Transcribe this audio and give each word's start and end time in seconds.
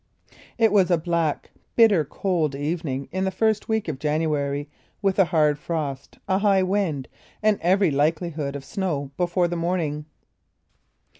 It 0.57 0.71
was 0.71 0.89
a 0.89 0.97
black, 0.97 1.51
bitter 1.75 2.03
cold 2.03 2.55
evening 2.55 3.07
in 3.11 3.23
the 3.23 3.29
first 3.29 3.69
week 3.69 3.87
of 3.87 3.99
January, 3.99 4.67
with 4.99 5.19
a 5.19 5.25
hard 5.25 5.59
frost, 5.59 6.17
a 6.27 6.39
high 6.39 6.63
wind, 6.63 7.07
and 7.43 7.59
every 7.61 7.91
likelihood 7.91 8.55
of 8.55 8.65
snow 8.65 9.11
before 9.15 9.47
the 9.47 9.55
morning. 9.57 10.05